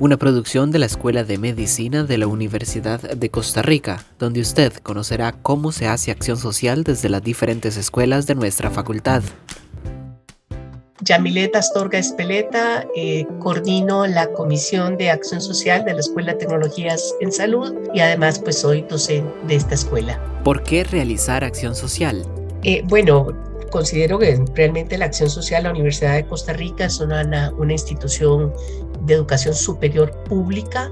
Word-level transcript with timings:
una 0.00 0.16
producción 0.16 0.70
de 0.70 0.78
la 0.78 0.86
Escuela 0.86 1.24
de 1.24 1.36
Medicina 1.36 2.04
de 2.04 2.16
la 2.16 2.26
Universidad 2.26 3.00
de 3.00 3.30
Costa 3.30 3.60
Rica, 3.60 4.02
donde 4.18 4.40
usted 4.40 4.72
conocerá 4.82 5.32
cómo 5.32 5.72
se 5.72 5.86
hace 5.86 6.10
acción 6.10 6.38
social 6.38 6.84
desde 6.84 7.10
las 7.10 7.22
diferentes 7.22 7.76
escuelas 7.76 8.26
de 8.26 8.34
nuestra 8.34 8.70
facultad. 8.70 9.22
Yamilet 11.02 11.54
Astorga 11.54 11.98
Espeleta, 11.98 12.86
eh, 12.96 13.26
coordino 13.40 14.06
la 14.06 14.32
Comisión 14.32 14.96
de 14.96 15.10
Acción 15.10 15.40
Social 15.40 15.84
de 15.84 15.94
la 15.94 16.00
Escuela 16.00 16.32
de 16.32 16.38
Tecnologías 16.38 17.14
en 17.20 17.30
Salud 17.30 17.74
y 17.94 18.00
además 18.00 18.38
pues 18.38 18.58
soy 18.58 18.82
docente 18.82 19.30
de 19.46 19.56
esta 19.56 19.74
escuela. 19.74 20.18
¿Por 20.44 20.62
qué 20.62 20.84
realizar 20.84 21.44
acción 21.44 21.74
social? 21.74 22.24
Eh, 22.62 22.82
bueno, 22.86 23.32
considero 23.70 24.18
que 24.18 24.42
realmente 24.54 24.98
la 24.98 25.06
acción 25.06 25.30
social, 25.30 25.64
la 25.64 25.70
Universidad 25.70 26.14
de 26.14 26.26
Costa 26.26 26.52
Rica 26.52 26.84
es 26.86 27.00
una, 27.00 27.52
una 27.56 27.72
institución 27.72 28.52
de 29.02 29.14
educación 29.14 29.54
superior 29.54 30.12
pública 30.24 30.90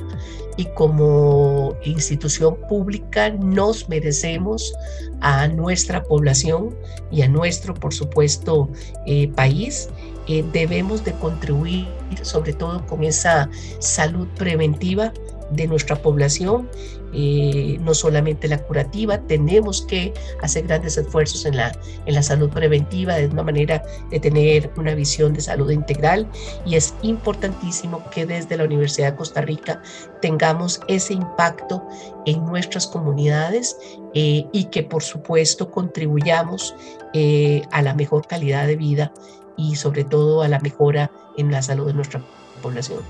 y 0.56 0.64
como 0.74 1.76
institución 1.84 2.56
pública 2.68 3.30
nos 3.30 3.88
merecemos 3.88 4.74
a 5.20 5.46
nuestra 5.46 6.02
población 6.02 6.76
y 7.12 7.22
a 7.22 7.28
nuestro, 7.28 7.74
por 7.74 7.94
supuesto, 7.94 8.68
eh, 9.06 9.28
país. 9.28 9.88
Eh, 10.26 10.44
debemos 10.52 11.04
de 11.04 11.12
contribuir 11.12 11.88
sobre 12.22 12.52
todo 12.52 12.84
con 12.86 13.04
esa 13.04 13.48
salud 13.78 14.26
preventiva 14.36 15.12
de 15.50 15.66
nuestra 15.66 15.96
población, 15.96 16.68
eh, 17.12 17.78
no 17.80 17.94
solamente 17.94 18.48
la 18.48 18.58
curativa, 18.58 19.18
tenemos 19.18 19.82
que 19.82 20.12
hacer 20.42 20.66
grandes 20.66 20.98
esfuerzos 20.98 21.46
en 21.46 21.56
la, 21.56 21.72
en 22.06 22.14
la 22.14 22.22
salud 22.22 22.50
preventiva 22.50 23.14
de 23.14 23.26
una 23.26 23.42
manera 23.42 23.82
de 24.10 24.20
tener 24.20 24.70
una 24.76 24.94
visión 24.94 25.32
de 25.32 25.40
salud 25.40 25.70
integral 25.70 26.28
y 26.66 26.76
es 26.76 26.94
importantísimo 27.02 28.02
que 28.10 28.26
desde 28.26 28.56
la 28.56 28.64
Universidad 28.64 29.12
de 29.12 29.16
Costa 29.16 29.40
Rica 29.40 29.82
tengamos 30.20 30.80
ese 30.88 31.14
impacto 31.14 31.82
en 32.26 32.44
nuestras 32.44 32.86
comunidades 32.86 33.76
eh, 34.14 34.44
y 34.52 34.64
que 34.64 34.82
por 34.82 35.02
supuesto 35.02 35.70
contribuyamos 35.70 36.74
eh, 37.14 37.62
a 37.70 37.80
la 37.82 37.94
mejor 37.94 38.26
calidad 38.26 38.66
de 38.66 38.76
vida 38.76 39.12
y 39.56 39.76
sobre 39.76 40.04
todo 40.04 40.42
a 40.42 40.48
la 40.48 40.60
mejora 40.60 41.10
en 41.36 41.50
la 41.50 41.62
salud 41.62 41.86
de 41.86 41.94
nuestra 41.94 42.22
población. 42.62 43.00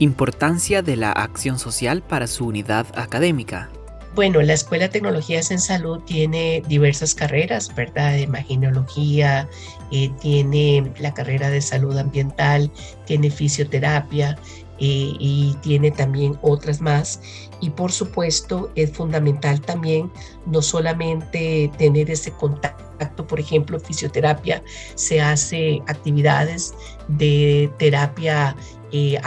Importancia 0.00 0.80
de 0.80 0.96
la 0.96 1.10
acción 1.10 1.58
social 1.58 2.02
para 2.02 2.28
su 2.28 2.46
unidad 2.46 2.86
académica. 2.94 3.68
Bueno, 4.14 4.40
la 4.42 4.52
Escuela 4.52 4.84
de 4.84 4.90
Tecnologías 4.90 5.50
en 5.50 5.58
Salud 5.58 6.00
tiene 6.06 6.62
diversas 6.68 7.14
carreras, 7.16 7.74
¿verdad? 7.74 8.12
De 8.12 8.22
imaginología, 8.22 9.48
eh, 9.90 10.10
tiene 10.20 10.92
la 10.98 11.14
carrera 11.14 11.50
de 11.50 11.60
salud 11.60 11.96
ambiental, 11.98 12.70
tiene 13.06 13.30
fisioterapia 13.30 14.38
eh, 14.80 15.16
y 15.18 15.56
tiene 15.62 15.90
también 15.90 16.38
otras 16.42 16.80
más. 16.80 17.20
Y 17.60 17.70
por 17.70 17.92
supuesto 17.92 18.70
es 18.74 18.92
fundamental 18.92 19.60
también 19.60 20.10
no 20.46 20.62
solamente 20.62 21.70
tener 21.78 22.10
ese 22.10 22.30
contacto, 22.32 23.26
por 23.26 23.40
ejemplo, 23.40 23.78
fisioterapia, 23.80 24.62
se 24.94 25.20
hace 25.20 25.82
actividades 25.86 26.74
de 27.08 27.70
terapia 27.78 28.56
eh, 28.92 29.20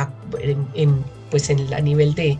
en, 0.73 1.03
pues 1.29 1.49
en, 1.49 1.73
a 1.73 1.79
nivel 1.79 2.13
de, 2.15 2.37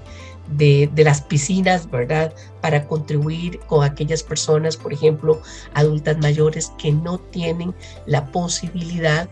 de, 0.58 1.04
las 1.04 1.22
piscinas, 1.22 1.89
¿verdad? 1.89 2.34
Para 2.62 2.86
contribuir 2.88 3.59
con 3.67 3.84
aquellas 3.84 4.23
personas, 4.23 4.78
por 4.78 4.94
ejemplo, 4.94 5.42
adultas 5.73 6.17
mayores 6.17 6.72
que 6.78 6.92
no 6.92 7.17
tienen 7.17 7.73
la 8.06 8.26
posibilidad 8.32 9.30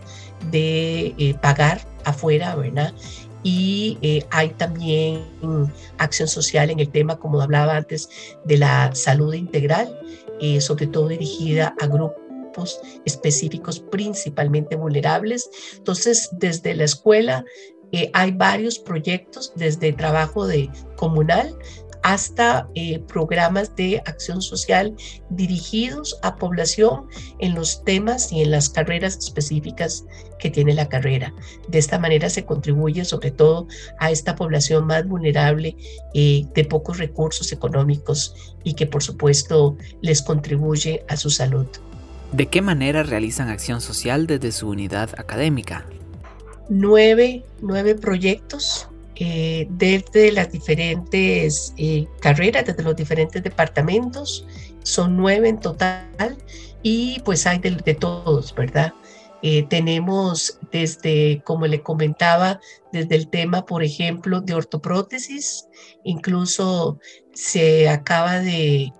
de 0.50 1.14
eh, 1.18 1.34
pagar 1.42 1.86
afuera, 2.04 2.54
¿verdad? 2.54 2.94
Y 3.42 3.98
eh, 4.02 4.26
hay 4.30 4.50
también 4.50 5.22
acción 5.98 6.28
social 6.28 6.70
en 6.70 6.80
el 6.80 6.90
tema, 6.90 7.18
como 7.18 7.40
hablaba 7.40 7.76
antes, 7.76 8.08
de 8.44 8.58
la 8.58 8.94
salud 8.94 9.34
integral, 9.34 9.98
sobre 10.60 10.86
todo 10.86 11.08
dirigida 11.08 11.74
a 11.80 11.86
grupos 11.86 12.80
específicos 13.04 13.80
principalmente 13.80 14.76
vulnerables. 14.76 15.50
Entonces, 15.76 16.30
desde 16.32 16.74
la 16.74 16.84
escuela 16.84 17.44
eh, 17.92 18.10
hay 18.14 18.30
varios 18.30 18.78
proyectos 18.78 19.52
desde 19.56 19.92
trabajo 19.92 20.46
de 20.46 20.70
comunal 20.96 21.56
hasta 22.02 22.68
eh, 22.74 22.98
programas 23.00 23.74
de 23.76 24.02
acción 24.06 24.42
social 24.42 24.94
dirigidos 25.30 26.18
a 26.22 26.36
población 26.36 27.06
en 27.38 27.54
los 27.54 27.84
temas 27.84 28.32
y 28.32 28.42
en 28.42 28.50
las 28.50 28.68
carreras 28.68 29.16
específicas 29.16 30.04
que 30.38 30.50
tiene 30.50 30.74
la 30.74 30.88
carrera. 30.88 31.34
De 31.68 31.78
esta 31.78 31.98
manera 31.98 32.30
se 32.30 32.44
contribuye 32.44 33.04
sobre 33.04 33.30
todo 33.30 33.66
a 33.98 34.10
esta 34.10 34.36
población 34.36 34.86
más 34.86 35.06
vulnerable 35.06 35.76
eh, 36.14 36.46
de 36.54 36.64
pocos 36.64 36.98
recursos 36.98 37.52
económicos 37.52 38.34
y 38.64 38.74
que 38.74 38.86
por 38.86 39.02
supuesto 39.02 39.76
les 40.00 40.22
contribuye 40.22 41.04
a 41.08 41.16
su 41.16 41.30
salud. 41.30 41.66
¿De 42.32 42.46
qué 42.46 42.62
manera 42.62 43.02
realizan 43.02 43.48
acción 43.48 43.80
social 43.80 44.26
desde 44.26 44.52
su 44.52 44.68
unidad 44.68 45.10
académica? 45.18 45.86
nueve, 46.70 47.44
proyectos 48.00 48.88
eh, 49.22 49.66
desde 49.68 50.32
las 50.32 50.50
diferentes 50.50 51.74
eh, 51.76 52.06
carreras, 52.20 52.64
desde 52.64 52.82
los 52.82 52.96
diferentes 52.96 53.42
departamentos. 53.42 54.46
Son 54.82 55.14
nueve 55.14 55.50
en 55.50 55.60
total 55.60 56.38
y 56.82 57.20
pues 57.22 57.46
hay 57.46 57.58
de, 57.58 57.94
todos, 57.94 58.54
¿verdad? 58.54 58.94
Eh, 59.42 59.66
tenemos 59.68 60.58
desde, 60.72 61.42
como 61.44 61.66
le 61.66 61.82
comentaba, 61.82 62.60
desde 62.92 63.14
el 63.14 63.28
tema, 63.28 63.66
por 63.66 63.84
ejemplo, 63.84 64.40
de 64.40 64.54
ortoprótesis, 64.54 65.68
incluso 66.02 66.98
se 67.34 67.90
acaba 67.90 68.40
de, 68.40 68.90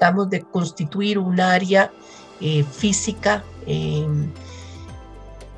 digamos, 0.00 0.30
de 0.30 0.40
constituir 0.50 1.18
un 1.18 1.40
área 1.40 1.92
física 2.72 3.44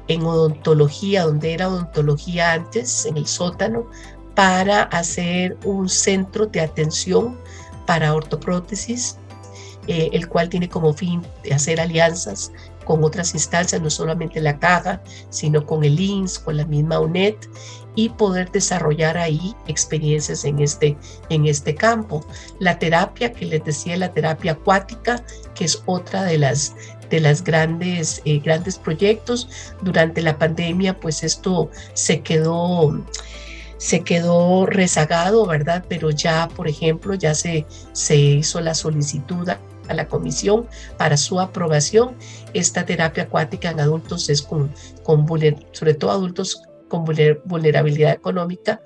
en 0.09 0.25
odontología, 0.25 1.25
donde 1.25 1.53
era 1.53 1.69
odontología 1.69 2.53
antes, 2.53 3.07
en 3.07 3.17
el 3.17 3.27
sótano, 3.27 3.87
para 4.35 4.85
hacer 4.85 5.57
un 5.65 5.89
centro 5.89 6.47
de 6.47 6.61
atención 6.61 7.39
para 7.87 8.15
ortoprótesis, 8.15 9.17
eh, 9.87 10.11
el 10.13 10.29
cual 10.29 10.49
tiene 10.49 10.69
como 10.69 10.93
fin 10.93 11.23
hacer 11.53 11.81
alianzas 11.81 12.53
con 12.88 13.04
otras 13.04 13.34
instancias, 13.34 13.82
no 13.82 13.91
solamente 13.91 14.41
la 14.41 14.59
caja, 14.59 15.03
sino 15.28 15.66
con 15.66 15.84
el 15.84 16.00
INS, 16.00 16.38
con 16.38 16.56
la 16.56 16.65
misma 16.65 16.99
UNED 16.99 17.34
y 17.94 18.09
poder 18.09 18.50
desarrollar 18.50 19.19
ahí 19.19 19.54
experiencias 19.66 20.47
en 20.47 20.59
este, 20.60 20.97
en 21.28 21.44
este 21.47 21.75
campo. 21.75 22.25
La 22.60 22.78
terapia 22.78 23.31
que 23.34 23.44
les 23.44 23.62
decía, 23.62 23.98
la 23.98 24.15
terapia 24.15 24.53
acuática, 24.53 25.22
que 25.54 25.66
es 25.66 25.82
otra 25.84 26.22
de 26.25 26.38
las 26.38 26.75
de 27.10 27.21
las 27.21 27.44
grandes, 27.44 28.22
eh, 28.25 28.38
grandes 28.38 28.78
proyectos. 28.78 29.48
Durante 29.82 30.22
la 30.22 30.38
pandemia, 30.38 30.98
pues 30.98 31.22
esto 31.22 31.71
se 31.93 32.21
quedó 32.21 33.03
se 33.77 34.00
quedó 34.00 34.66
rezagado, 34.66 35.47
¿verdad? 35.47 35.84
Pero 35.88 36.10
ya, 36.10 36.48
por 36.48 36.69
ejemplo, 36.69 37.15
ya 37.15 37.34
se, 37.34 37.66
se 37.93 38.16
hizo 38.16 38.60
la 38.60 38.75
solicitud 38.75 39.48
a 39.88 39.94
la 39.94 40.09
comisión 40.09 40.66
para 40.97 41.16
su 41.16 41.41
aprobación. 41.41 42.15
Esta 42.54 42.84
terapia 42.84 43.25
acuática 43.25 43.71
en 43.71 43.81
adultos 43.81 44.28
es 44.28 44.43
con, 44.43 44.72
con 45.03 45.26
sobre 45.72 45.94
todo 45.94 46.10
adultos 46.10 46.62
con 46.88 47.04
vulnerabilidad 47.04 48.12
económica 48.12 48.81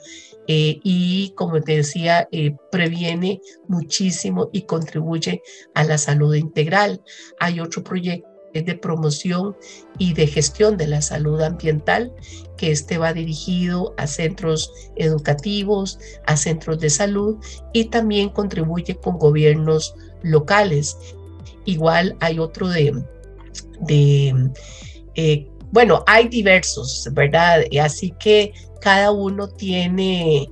eh, 0.48 0.80
y, 0.82 1.32
como 1.36 1.60
te 1.60 1.76
decía, 1.76 2.28
eh, 2.32 2.56
previene 2.70 3.40
muchísimo 3.68 4.50
y 4.52 4.62
contribuye 4.62 5.40
a 5.74 5.84
la 5.84 5.98
salud 5.98 6.34
integral. 6.34 7.00
Hay 7.38 7.60
otro 7.60 7.84
proyecto 7.84 8.28
de 8.52 8.74
promoción 8.74 9.56
y 9.98 10.12
de 10.12 10.26
gestión 10.26 10.76
de 10.76 10.86
la 10.86 11.00
salud 11.00 11.40
ambiental, 11.40 12.12
que 12.58 12.70
este 12.70 12.98
va 12.98 13.14
dirigido 13.14 13.94
a 13.96 14.06
centros 14.06 14.70
educativos, 14.96 15.98
a 16.26 16.36
centros 16.36 16.78
de 16.78 16.90
salud 16.90 17.38
y 17.72 17.86
también 17.86 18.28
contribuye 18.28 18.96
con 18.96 19.18
gobiernos 19.18 19.94
locales. 20.22 20.96
Igual 21.64 22.16
hay 22.20 22.38
otro 22.38 22.68
de, 22.68 23.02
de 23.80 24.50
eh, 25.14 25.48
bueno, 25.70 26.04
hay 26.06 26.28
diversos, 26.28 27.08
¿verdad? 27.12 27.62
Así 27.80 28.12
que 28.20 28.52
cada 28.82 29.10
uno 29.10 29.48
tiene, 29.48 30.50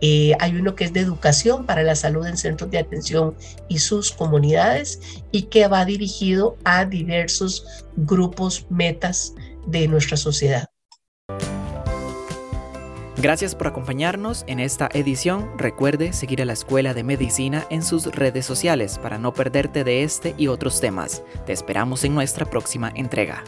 eh, 0.00 0.32
hay 0.40 0.56
uno 0.56 0.74
que 0.74 0.84
es 0.84 0.92
de 0.92 1.00
educación 1.00 1.66
para 1.66 1.82
la 1.82 1.94
salud 1.94 2.26
en 2.26 2.38
centros 2.38 2.70
de 2.70 2.78
atención 2.78 3.36
y 3.68 3.80
sus 3.80 4.12
comunidades 4.12 4.98
y 5.30 5.42
que 5.42 5.68
va 5.68 5.84
dirigido 5.84 6.56
a 6.64 6.86
diversos 6.86 7.84
grupos 7.96 8.66
metas 8.70 9.34
de 9.66 9.88
nuestra 9.88 10.16
sociedad. 10.16 10.68
Gracias 13.22 13.54
por 13.54 13.68
acompañarnos 13.68 14.42
en 14.48 14.58
esta 14.58 14.88
edición. 14.94 15.56
Recuerde 15.56 16.12
seguir 16.12 16.42
a 16.42 16.44
la 16.44 16.54
Escuela 16.54 16.92
de 16.92 17.04
Medicina 17.04 17.64
en 17.70 17.84
sus 17.84 18.06
redes 18.06 18.44
sociales 18.44 18.98
para 18.98 19.16
no 19.16 19.32
perderte 19.32 19.84
de 19.84 20.02
este 20.02 20.34
y 20.36 20.48
otros 20.48 20.80
temas. 20.80 21.22
Te 21.46 21.52
esperamos 21.52 22.02
en 22.02 22.16
nuestra 22.16 22.46
próxima 22.46 22.90
entrega. 22.96 23.44